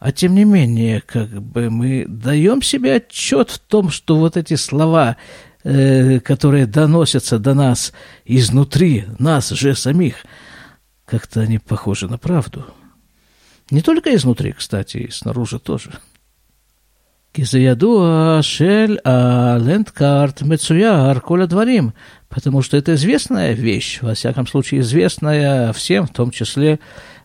А 0.00 0.12
тем 0.12 0.34
не 0.34 0.44
менее, 0.44 1.02
как 1.02 1.28
бы 1.28 1.68
мы 1.68 2.06
даем 2.08 2.62
себе 2.62 2.94
отчет 2.94 3.50
в 3.50 3.58
том, 3.58 3.90
что 3.90 4.16
вот 4.16 4.38
эти 4.38 4.54
слова, 4.54 5.18
э, 5.62 6.20
которые 6.20 6.66
доносятся 6.66 7.38
до 7.38 7.52
нас 7.52 7.92
изнутри, 8.24 9.04
нас 9.18 9.50
же 9.50 9.74
самих, 9.74 10.24
как-то 11.04 11.42
они 11.42 11.58
похожи 11.58 12.08
на 12.08 12.16
правду. 12.16 12.64
Не 13.70 13.82
только 13.82 14.14
изнутри, 14.14 14.52
кстати, 14.52 14.96
и 14.96 15.10
снаружи 15.10 15.58
тоже. 15.58 15.92
Кизаядуа 17.32 18.40
шель 18.42 18.98
а 19.04 19.58
лендкарт 19.58 20.40
мецуяр 20.40 21.20
коля 21.20 21.46
дворим, 21.46 21.92
потому 22.30 22.62
что 22.62 22.78
это 22.78 22.94
известная 22.94 23.52
вещь, 23.52 23.98
во 24.00 24.14
всяком 24.14 24.46
случае 24.46 24.80
известная 24.80 25.74
всем, 25.74 26.06
в 26.06 26.12
том 26.12 26.30
числе 26.30 26.80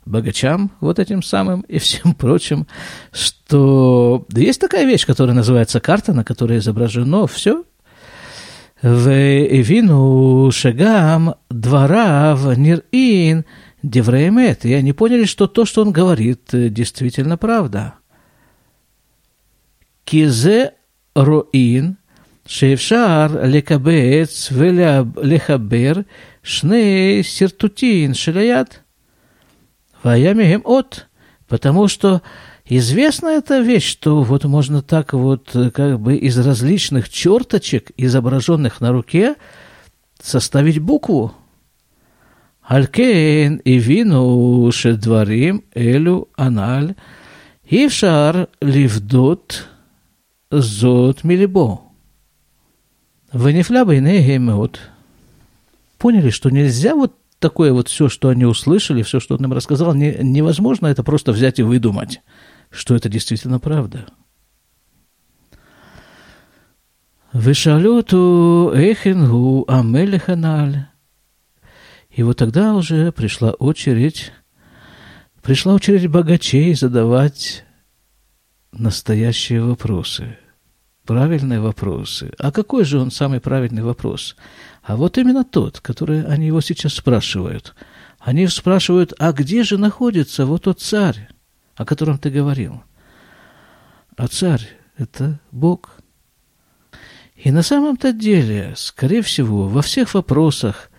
богачам, 0.05 0.71
вот 0.79 0.99
этим 0.99 1.21
самым 1.23 1.61
и 1.61 1.79
всем 1.79 2.13
прочим, 2.17 2.67
что 3.11 4.25
да 4.29 4.41
есть 4.41 4.61
такая 4.61 4.85
вещь, 4.85 5.05
которая 5.05 5.35
называется 5.35 5.79
карта, 5.79 6.13
на 6.13 6.23
которой 6.23 6.59
изображено 6.59 7.27
все. 7.27 7.63
В 8.81 9.09
Вину 9.09 10.51
шагам 10.51 11.35
дворав 11.49 12.57
нирин 12.57 13.45
девреемет. 13.81 14.65
И 14.65 14.73
они 14.73 14.93
поняли, 14.93 15.25
что 15.25 15.47
то, 15.47 15.65
что 15.65 15.81
он 15.81 15.91
говорит, 15.91 16.53
э, 16.53 16.69
действительно 16.69 17.37
правда. 17.37 17.95
Кизе 20.03 20.73
Роин 21.15 21.97
шевшар 22.45 23.45
лекабец 23.47 24.51
Веля 24.51 25.07
лехабер 25.19 26.05
шне 26.43 27.23
Сиртутин 27.23 28.13
Шеляят.– 28.13 28.81
Ваямихем 30.05 30.61
от, 30.65 31.07
потому 31.47 31.87
что 31.87 32.21
известна 32.63 33.29
эта 33.29 33.59
вещь, 33.59 33.89
что 33.89 34.21
вот 34.21 34.43
можно 34.43 34.83
так 34.83 35.13
вот 35.13 35.49
как 35.73 35.99
бы 35.99 36.15
из 36.15 36.37
различных 36.37 37.09
черточек, 37.09 37.89
изображенных 37.97 38.81
на 38.81 38.91
руке, 38.91 39.33
составить 40.21 40.77
букву. 40.77 41.33
Алькен 42.61 43.55
и 43.55 43.79
вину 43.79 44.71
шедварим 44.71 45.63
элю 45.73 46.29
аналь, 46.35 46.93
ившар 47.67 48.47
ливдот 48.61 49.67
зот 50.51 51.23
милибо. 51.23 51.81
Ванифля 53.33 53.85
байнеhem 53.85 54.69
Поняли, 55.97 56.29
что 56.29 56.51
нельзя 56.51 56.93
вот 56.93 57.15
такое 57.45 57.73
вот 57.73 57.89
все, 57.89 58.09
что 58.09 58.29
они 58.29 58.43
услышали, 58.43 59.03
все, 59.03 59.19
что 59.19 59.35
он 59.35 59.45
им 59.45 59.53
рассказал, 59.53 59.93
не, 59.93 60.17
невозможно 60.19 60.87
это 60.87 61.03
просто 61.03 61.31
взять 61.31 61.59
и 61.59 61.63
выдумать, 61.63 62.21
что 62.71 62.95
это 62.95 63.07
действительно 63.07 63.59
правда. 63.59 64.07
Вышалюту 67.33 68.71
эхенгу 68.73 69.63
амелеханаль. 69.67 70.87
И 72.09 72.23
вот 72.23 72.37
тогда 72.37 72.73
уже 72.73 73.11
пришла 73.11 73.51
очередь, 73.51 74.31
пришла 75.43 75.75
очередь 75.75 76.07
богачей 76.07 76.73
задавать 76.73 77.63
настоящие 78.71 79.61
вопросы, 79.61 80.39
правильные 81.05 81.59
вопросы. 81.59 82.31
А 82.39 82.51
какой 82.51 82.83
же 82.83 82.99
он 82.99 83.11
самый 83.11 83.39
правильный 83.39 83.83
вопрос? 83.83 84.35
А 84.83 84.95
вот 84.95 85.17
именно 85.17 85.43
тот, 85.43 85.79
который 85.79 86.25
они 86.25 86.47
его 86.47 86.61
сейчас 86.61 86.93
спрашивают. 86.93 87.75
Они 88.19 88.47
спрашивают, 88.47 89.13
а 89.19 89.31
где 89.31 89.63
же 89.63 89.77
находится 89.77 90.45
вот 90.45 90.63
тот 90.63 90.81
царь, 90.81 91.29
о 91.75 91.85
котором 91.85 92.17
ты 92.17 92.29
говорил? 92.29 92.83
А 94.17 94.27
царь– 94.27 94.67
это 94.97 95.39
Бог. 95.51 95.97
И 97.35 97.51
на 97.51 97.61
самом-то 97.61 98.13
деле, 98.13 98.73
скорее 98.75 99.21
всего, 99.21 99.67
во 99.67 99.81
всех 99.81 100.13
вопросах, 100.13 100.89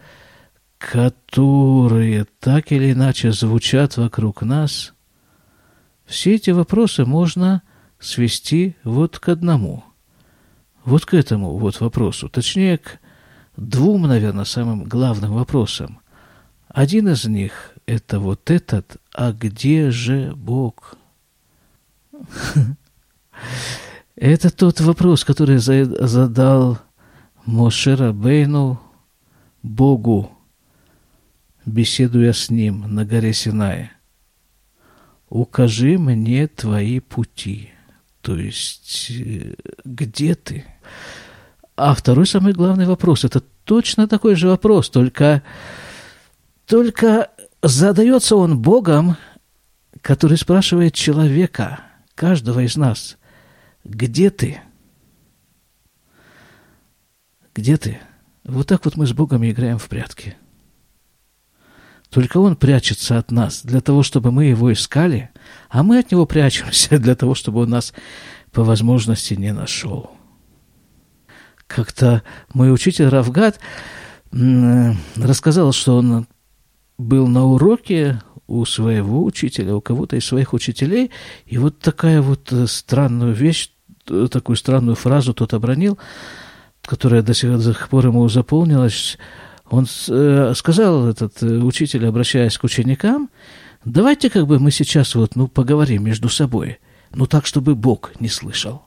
которые 0.79 2.27
так 2.41 2.73
или 2.73 2.93
иначе 2.93 3.33
звучат 3.33 3.97
вокруг 3.97 4.43
нас, 4.43 4.93
все 6.05 6.35
эти 6.35 6.51
вопросы 6.51 7.05
можно 7.05 7.63
свести 7.99 8.77
вот 8.85 9.19
к 9.19 9.29
одному. 9.29 9.85
Вот 10.87 11.05
к 11.05 11.15
этому 11.15 11.59
вот 11.59 11.81
вопросу. 11.81 12.29
Точнее, 12.29 12.79
к 12.79 13.01
двум, 13.57 14.03
наверное, 14.03 14.45
самым 14.45 14.85
главным 14.85 15.35
вопросам. 15.35 15.99
Один 16.69 17.09
из 17.09 17.25
них– 17.25 17.73
это 17.87 18.21
вот 18.21 18.53
этот 18.53 18.99
«А 19.13 19.33
где 19.33 19.91
же 19.91 20.33
Бог?» 20.37 20.97
Это 24.15 24.51
тот 24.51 24.81
вопрос, 24.81 25.25
который 25.25 25.59
задал 25.59 26.79
Мошера 27.45 28.13
Бейну 28.13 28.81
Богу, 29.63 30.31
беседуя 31.67 32.33
с 32.33 32.49
ним 32.49 32.95
на 32.95 33.05
горе 33.05 33.35
Синае. 33.35 33.91
«Укажи 35.29 35.99
мне 35.99 36.47
твои 36.47 37.01
пути». 37.01 37.73
То 38.27 38.37
есть, 38.37 39.13
э, 39.13 39.55
где 39.87 40.35
ты? 40.35 40.65
А 41.77 41.95
второй 41.95 42.27
самый 42.27 42.53
главный 42.53 42.87
вопрос– 42.87 43.25
это 43.25 43.41
точно 43.65 44.09
такой 44.09 44.35
же 44.35 44.49
вопрос, 44.49 44.89
только, 44.91 45.43
только 46.67 47.31
задается 47.63 48.37
он 48.37 48.59
Богом, 48.59 49.17
который 50.01 50.39
спрашивает 50.39 50.95
человека, 50.95 51.81
каждого 52.15 52.61
из 52.61 52.77
нас, 52.77 53.19
где 53.85 54.31
ты? 54.31 54.61
Где 57.55 57.77
ты? 57.77 58.01
Вот 58.45 58.67
так 58.69 58.85
вот 58.85 58.97
мы 58.97 59.07
с 59.07 59.13
Богом 59.13 59.45
играем 59.45 59.79
в 59.79 59.89
прятки. 59.89 60.37
Только 62.11 62.39
Он 62.39 62.57
прячется 62.57 63.19
от 63.19 63.31
нас 63.31 63.63
для 63.63 63.81
того, 63.81 64.03
чтобы 64.03 64.31
мы 64.31 64.45
Его 64.45 64.73
искали, 64.73 65.31
а 65.69 65.83
мы 65.83 65.99
от 65.99 66.13
Него 66.13 66.25
прячемся 66.27 66.99
для 67.01 67.15
того, 67.17 67.35
чтобы 67.35 67.61
Он 67.61 67.71
нас 67.71 67.93
по 68.57 68.65
возможности 68.65 69.35
не 69.35 69.53
нашел. 69.53 70.13
Как-то 71.67 72.23
мой 72.55 72.73
учитель 72.73 73.09
Равгат 73.09 73.61
рассказал, 74.33 75.73
что 75.73 75.99
он 75.99 76.27
был 76.97 77.27
на 77.29 77.45
уроке 77.45 78.23
у 78.47 78.65
своего 78.65 79.23
учителя, 79.25 79.77
у 79.77 79.83
кого-то 79.83 80.17
из 80.17 80.25
своих 80.25 80.55
учителей, 80.55 81.11
и 81.45 81.59
вот 81.59 81.81
такая 81.81 82.23
вот 82.23 82.51
э, 82.51 82.67
странную 82.67 83.35
вещь, 83.35 83.73
э, 84.09 84.27
такую 84.31 84.57
странную 84.57 84.95
фразу 84.95 85.35
тот 85.35 85.53
обронил, 85.53 85.99
которая 86.81 87.21
до 87.21 87.35
сих 87.35 87.89
пор 87.91 88.07
ему 88.07 88.27
заполнилась. 88.31 89.19
Он 89.69 89.87
э, 90.09 90.55
сказал, 90.57 91.09
этот 91.09 91.43
учитель, 91.43 92.07
обращаясь 92.07 92.57
к 92.57 92.65
ученикам, 92.65 93.29
давайте 93.85 94.31
как 94.31 94.47
бы 94.47 94.59
мы 94.59 94.71
сейчас 94.71 95.15
вот, 95.15 95.37
ну, 95.37 95.47
поговорим 95.47 96.05
между 96.05 96.31
собой, 96.31 96.79
ну, 97.17 97.27
так, 97.27 97.47
чтобы 97.47 97.75
Бог 97.75 98.13
не 98.21 98.29
слышал. 98.29 98.83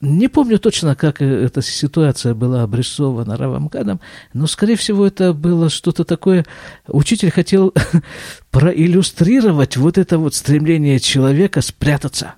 Не 0.00 0.28
помню 0.28 0.58
точно, 0.58 0.94
как 0.94 1.20
эта 1.20 1.60
ситуация 1.60 2.34
была 2.34 2.62
обрисована 2.62 3.36
Равом 3.36 3.68
Гадом, 3.68 4.00
но, 4.32 4.46
скорее 4.46 4.76
всего, 4.76 5.06
это 5.06 5.34
было 5.34 5.68
что-то 5.68 6.04
такое. 6.04 6.46
Учитель 6.86 7.30
хотел 7.30 7.74
проиллюстрировать 8.50 9.76
вот 9.76 9.98
это 9.98 10.18
вот 10.18 10.34
стремление 10.34 10.98
человека 10.98 11.60
спрятаться. 11.60 12.34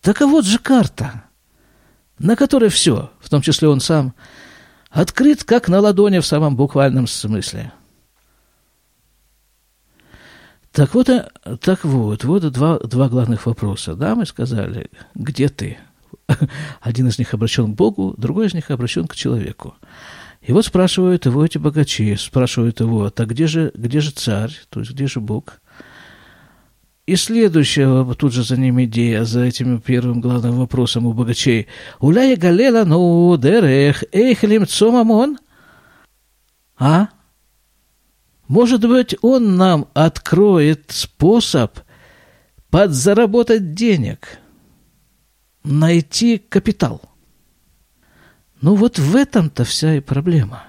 Так 0.00 0.22
а 0.22 0.26
вот 0.26 0.44
же 0.44 0.58
карта, 0.58 1.24
на 2.18 2.34
которой 2.34 2.70
все, 2.70 3.12
в 3.20 3.28
том 3.28 3.42
числе 3.42 3.68
он 3.68 3.80
сам, 3.80 4.14
открыт 4.90 5.44
как 5.44 5.68
на 5.68 5.78
ладони 5.80 6.18
в 6.18 6.26
самом 6.26 6.56
буквальном 6.56 7.06
смысле. 7.06 7.72
Так 10.72 10.94
вот, 10.94 11.08
э, 11.08 11.28
так 11.60 11.84
вот, 11.84 12.24
вот 12.24 12.52
два, 12.52 12.78
два 12.78 13.08
главных 13.08 13.46
вопроса. 13.46 13.94
Да, 13.94 14.14
мы 14.14 14.24
сказали, 14.24 14.90
где 15.14 15.48
ты? 15.48 15.78
Один 16.80 17.08
из 17.08 17.18
них 17.18 17.34
обращен 17.34 17.72
к 17.72 17.76
Богу, 17.76 18.14
другой 18.16 18.46
из 18.46 18.54
них 18.54 18.70
обращен 18.70 19.06
к 19.06 19.16
человеку. 19.16 19.74
И 20.40 20.52
вот 20.52 20.64
спрашивают 20.64 21.26
его 21.26 21.44
эти 21.44 21.58
богачи, 21.58 22.16
спрашивают 22.16 22.80
его, 22.80 23.10
так 23.10 23.28
где 23.28 23.46
же, 23.46 23.72
где 23.74 24.00
же 24.00 24.10
царь, 24.12 24.52
то 24.70 24.80
есть 24.80 24.92
где 24.92 25.06
же 25.06 25.20
Бог? 25.20 25.60
И 27.06 27.16
следующая, 27.16 28.04
тут 28.14 28.32
же 28.32 28.44
за 28.44 28.56
ним 28.56 28.80
идея, 28.84 29.24
за 29.24 29.40
этим 29.40 29.80
первым 29.80 30.20
главным 30.20 30.52
вопросом 30.52 31.06
у 31.06 31.12
богачей. 31.12 31.66
Уляя 31.98 32.36
галела 32.36 32.84
ну 32.84 33.36
дерех 33.36 34.04
эйхлим 34.12 34.66
цомамон? 34.66 35.38
А? 36.78 37.08
Может 38.50 38.80
быть, 38.80 39.14
он 39.22 39.56
нам 39.56 39.86
откроет 39.94 40.86
способ 40.88 41.78
подзаработать 42.68 43.74
денег, 43.74 44.40
найти 45.62 46.38
капитал. 46.38 47.00
Ну 48.60 48.74
вот 48.74 48.98
в 48.98 49.14
этом-то 49.14 49.62
вся 49.62 49.94
и 49.94 50.00
проблема. 50.00 50.64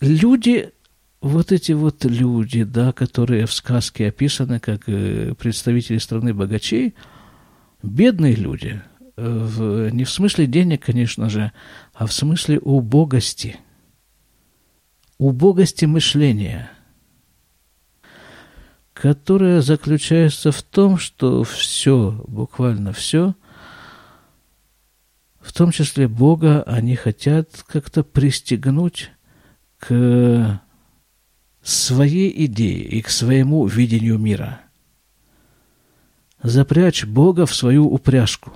Люди 0.00 0.70
вот 1.20 1.52
эти 1.52 1.72
вот 1.72 2.02
люди, 2.06 2.64
да, 2.64 2.94
которые 2.94 3.44
в 3.44 3.52
сказке 3.52 4.08
описаны 4.08 4.58
как 4.58 4.88
э, 4.88 5.34
представители 5.34 5.98
страны 5.98 6.32
богачей, 6.32 6.94
бедные 7.82 8.36
люди, 8.36 8.80
э, 9.18 9.22
в, 9.22 9.90
не 9.90 10.04
в 10.04 10.10
смысле 10.10 10.46
денег, 10.46 10.86
конечно 10.86 11.28
же, 11.28 11.52
а 11.92 12.06
в 12.06 12.12
смысле 12.14 12.58
убогости, 12.58 13.58
убогости 15.26 15.84
мышления, 15.84 16.70
которая 18.92 19.60
заключается 19.60 20.50
в 20.52 20.62
том, 20.62 20.98
что 20.98 21.44
все, 21.44 22.24
буквально 22.26 22.92
все, 22.92 23.34
в 25.40 25.52
том 25.52 25.70
числе 25.70 26.08
Бога, 26.08 26.62
они 26.64 26.96
хотят 26.96 27.64
как-то 27.66 28.02
пристегнуть 28.02 29.10
к 29.78 30.60
своей 31.62 32.46
идее 32.46 32.84
и 32.84 33.00
к 33.00 33.08
своему 33.08 33.66
видению 33.66 34.18
мира. 34.18 34.60
Запрячь 36.42 37.04
Бога 37.04 37.46
в 37.46 37.54
свою 37.54 37.86
упряжку, 37.88 38.52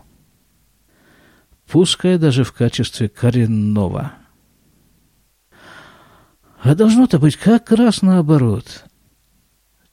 пускай 1.68 2.18
даже 2.18 2.42
в 2.42 2.52
качестве 2.52 3.08
коренного. 3.08 4.14
А 6.60 6.74
должно-то 6.74 7.18
быть 7.18 7.36
как 7.36 7.70
раз 7.70 8.02
наоборот. 8.02 8.84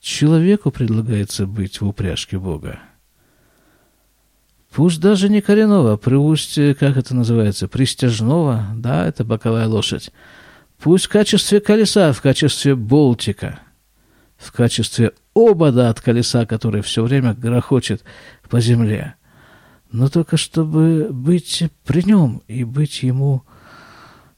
Человеку 0.00 0.70
предлагается 0.70 1.46
быть 1.46 1.80
в 1.80 1.86
упряжке 1.86 2.38
Бога. 2.38 2.80
Пусть 4.72 5.00
даже 5.00 5.28
не 5.28 5.40
коренного, 5.40 5.96
пусть, 5.96 6.54
как 6.54 6.96
это 6.96 7.14
называется, 7.14 7.68
пристяжного, 7.68 8.66
да, 8.74 9.06
это 9.06 9.24
боковая 9.24 9.68
лошадь, 9.68 10.10
Пусть 10.84 11.06
в 11.06 11.08
качестве 11.08 11.60
колеса, 11.60 12.12
в 12.12 12.20
качестве 12.20 12.74
болтика, 12.74 13.60
в 14.36 14.52
качестве 14.52 15.12
обода 15.34 15.88
от 15.88 16.02
колеса, 16.02 16.44
который 16.44 16.82
все 16.82 17.02
время 17.02 17.32
грохочет 17.32 18.04
по 18.50 18.60
земле. 18.60 19.14
Но 19.90 20.10
только 20.10 20.36
чтобы 20.36 21.08
быть 21.10 21.64
при 21.86 22.02
нем 22.02 22.42
и 22.48 22.64
быть 22.64 23.02
ему, 23.02 23.44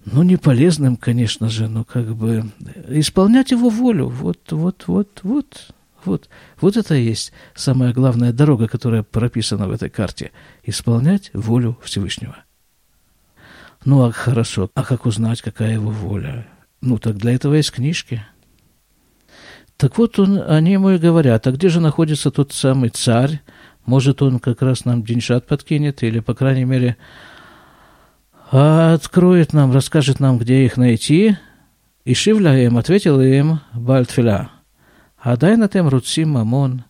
ну, 0.07 0.23
не 0.23 0.37
полезным, 0.37 0.97
конечно 0.97 1.49
же, 1.49 1.69
но 1.69 1.83
как 1.83 2.15
бы 2.15 2.45
исполнять 2.89 3.51
его 3.51 3.69
волю. 3.69 4.09
Вот, 4.09 4.53
вот, 4.53 4.85
вот, 4.87 5.21
вот. 5.23 5.69
Вот, 6.05 6.29
вот 6.61 6.77
это 6.77 6.95
и 6.95 7.03
есть 7.03 7.33
самая 7.57 7.93
главная 7.93 8.33
дорога, 8.33 8.69
которая 8.69 9.03
прописана 9.03 9.67
в 9.67 9.73
этой 9.73 9.91
карте. 9.91 10.31
Исполнять 10.63 11.33
волю 11.35 11.77
Всевышнего. 11.83 12.37
Ну, 13.85 14.05
а 14.05 14.13
хорошо. 14.13 14.71
А 14.75 14.85
как 14.85 15.07
узнать, 15.07 15.43
какая 15.43 15.73
его 15.73 15.91
воля? 15.91 16.47
Ну, 16.81 16.99
так 16.99 17.17
для 17.17 17.33
этого 17.35 17.55
есть 17.55 17.73
книжки. 17.73 18.25
Так 19.77 19.99
вот, 19.99 20.21
он, 20.21 20.41
они 20.49 20.75
ему 20.75 20.91
и 20.91 20.99
говорят, 20.99 21.49
а 21.49 21.53
где 21.53 21.69
же 21.69 21.81
находится 21.81 22.31
тот 22.31 22.53
самый 22.53 22.91
царь? 22.91 23.43
Может, 23.85 24.23
он 24.23 24.39
как 24.39 24.63
раз 24.63 24.85
нам 24.85 25.03
деньшат 25.03 25.49
подкинет, 25.49 26.05
или, 26.05 26.21
по 26.21 26.35
крайней 26.35 26.65
мере, 26.65 26.97
откроет 28.51 29.53
нам, 29.53 29.73
расскажет 29.73 30.21
нам, 30.21 30.39
где 30.39 30.65
их 30.65 30.77
найти. 30.77 31.37
И 32.05 32.15
Шивля 32.15 32.57
им 32.65 32.79
ответил 32.79 33.21
им 33.21 33.61
Бальтфиля, 33.75 34.51
а 35.19 35.37
дай 35.37 35.57
на 35.57 35.69
тем 35.69 35.89
руцим 35.89 36.31
мамон, 36.31 36.85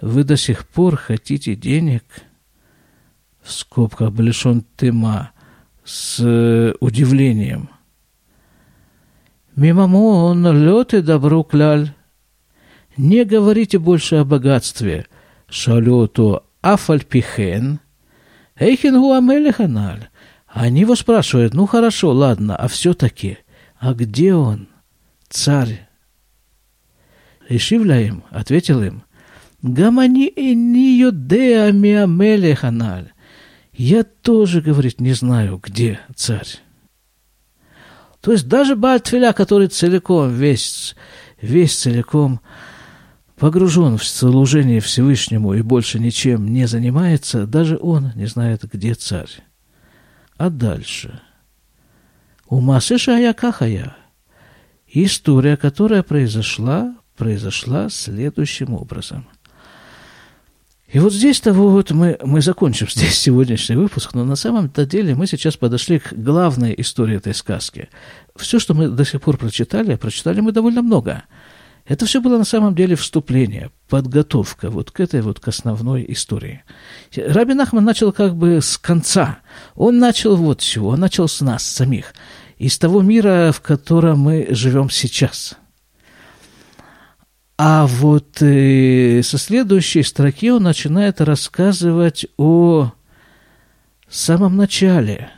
вы 0.00 0.22
до 0.22 0.36
сих 0.36 0.66
пор 0.68 0.96
хотите 0.96 1.56
денег, 1.56 2.04
в 3.42 3.50
скобках 3.50 4.12
Балишон 4.12 4.64
Тыма, 4.76 5.32
с 5.84 6.20
э, 6.20 6.74
удивлением. 6.80 7.70
«Мимамон, 9.56 10.46
лед 10.46 10.94
и 10.94 11.00
добру 11.00 11.42
кляль. 11.42 11.92
Не 12.96 13.24
говорите 13.24 13.78
больше 13.78 14.16
о 14.16 14.24
богатстве. 14.24 15.06
Шалюту 15.48 16.42
афальпихен. 16.60 17.80
Эйхин 18.58 19.00
гуамелеханаль». 19.00 20.08
Они 20.56 20.80
его 20.80 20.94
спрашивают, 20.94 21.52
ну 21.52 21.66
хорошо, 21.66 22.12
ладно, 22.12 22.56
а 22.56 22.66
все-таки, 22.68 23.36
а 23.78 23.92
где 23.92 24.32
он, 24.32 24.68
царь? 25.28 25.86
Ишивля 27.46 28.00
им, 28.00 28.24
ответил 28.30 28.82
им, 28.82 29.02
Гамани 29.60 30.28
и 30.28 30.54
не 30.54 30.98
юдеа 30.98 31.72
миамелеханаль. 31.72 33.12
Я 33.74 34.02
тоже, 34.02 34.62
говорит, 34.62 34.98
не 34.98 35.12
знаю, 35.12 35.60
где 35.62 36.00
царь. 36.14 36.48
То 38.22 38.32
есть 38.32 38.48
даже 38.48 38.76
Бальтфиля, 38.76 39.34
который 39.34 39.68
целиком, 39.68 40.32
весь, 40.32 40.96
весь 41.38 41.76
целиком 41.76 42.40
погружен 43.38 43.98
в 43.98 44.04
служение 44.04 44.80
Всевышнему 44.80 45.52
и 45.52 45.60
больше 45.60 45.98
ничем 45.98 46.50
не 46.50 46.66
занимается, 46.66 47.46
даже 47.46 47.76
он 47.78 48.12
не 48.14 48.24
знает, 48.24 48.64
где 48.64 48.94
царь. 48.94 49.28
А 50.36 50.50
дальше? 50.50 51.20
У 52.46 52.60
Масыша 52.60 53.16
Аякахая 53.16 53.96
история, 54.86 55.56
которая 55.56 56.02
произошла, 56.02 56.94
произошла 57.16 57.88
следующим 57.88 58.74
образом– 58.74 59.28
и 60.88 60.98
вот 61.00 61.12
здесь-то 61.12 61.52
вот 61.52 61.90
мы, 61.90 62.16
мы 62.22 62.40
закончим 62.40 62.88
здесь 62.94 63.18
сегодняшний 63.18 63.76
выпуск, 63.76 64.14
но 64.14 64.24
на 64.24 64.36
самом-то 64.36 64.86
деле 64.86 65.14
мы 65.14 65.26
сейчас 65.26 65.56
подошли 65.56 65.98
к 65.98 66.12
главной 66.12 66.74
истории 66.78 67.16
этой 67.16 67.34
сказки. 67.34 67.88
Все, 68.36 68.58
что 68.58 68.74
мы 68.74 68.88
до 68.88 69.04
сих 69.04 69.20
пор 69.20 69.36
прочитали, 69.36 69.96
прочитали 69.96 70.40
мы 70.40 70.52
довольно 70.52 70.82
много. 70.82 71.24
Это 71.86 72.04
все 72.06 72.20
было 72.20 72.38
на 72.38 72.44
самом 72.44 72.74
деле 72.74 72.96
вступление, 72.96 73.70
подготовка 73.88 74.70
вот 74.70 74.90
к 74.90 75.00
этой 75.00 75.20
вот 75.22 75.38
к 75.38 75.48
основной 75.48 76.04
истории. 76.08 76.64
Рабин 77.16 77.60
Ахман 77.60 77.84
начал 77.84 78.12
как 78.12 78.36
бы 78.36 78.60
с 78.60 78.76
конца. 78.76 79.38
Он 79.74 79.98
начал 79.98 80.36
вот 80.36 80.60
чего, 80.60 80.90
он 80.90 81.00
начал 81.00 81.28
с 81.28 81.40
нас 81.40 81.64
самих, 81.64 82.14
из 82.58 82.78
того 82.78 83.02
мира, 83.02 83.52
в 83.52 83.60
котором 83.60 84.20
мы 84.20 84.48
живем 84.50 84.90
сейчас– 84.90 85.56
а 87.58 87.86
вот 87.86 88.42
э, 88.42 89.22
со 89.22 89.38
следующей 89.38 90.02
строки 90.02 90.50
он 90.50 90.64
начинает 90.64 91.22
рассказывать 91.22 92.26
о 92.36 92.92
самом 94.08 94.56
начале, 94.56 95.30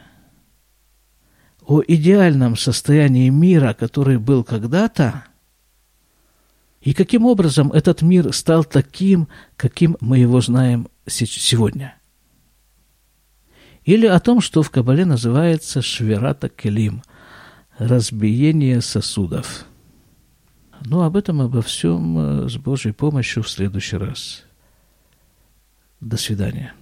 о 1.64 1.80
идеальном 1.86 2.56
состоянии 2.56 3.28
мира, 3.28 3.72
который 3.72 4.18
был 4.18 4.42
когда-то, 4.42 5.26
и 6.88 6.94
каким 6.94 7.26
образом 7.26 7.70
этот 7.72 8.00
мир 8.00 8.32
стал 8.32 8.64
таким, 8.64 9.28
каким 9.58 9.98
мы 10.00 10.16
его 10.18 10.40
знаем 10.40 10.88
сегодня. 11.06 11.96
Или 13.84 14.06
о 14.06 14.18
том, 14.20 14.40
что 14.40 14.62
в 14.62 14.70
Кабале 14.70 15.04
называется 15.04 15.82
шверата 15.82 16.48
келим– 16.48 17.02
разбиение 17.78 18.80
сосудов– 18.80 19.66
но 20.84 21.02
об 21.02 21.16
этом, 21.16 21.40
обо 21.40 21.60
всем 21.60 22.18
э, 22.18 22.48
с 22.48 22.56
Божьей 22.56 22.92
помощью 22.92 23.42
в 23.42 23.50
следующий 23.50 23.96
раз. 23.96 24.44
До 26.00 26.16
свидания. 26.16 26.72